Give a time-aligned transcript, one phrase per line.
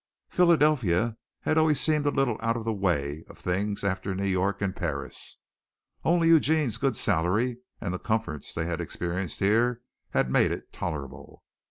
[0.29, 4.59] Philadelphia had always seemed a little out of the way of things after New York
[4.59, 5.37] and Paris.
[6.03, 11.43] Only Eugene's good salary and the comforts they had experienced here had made it tolerable.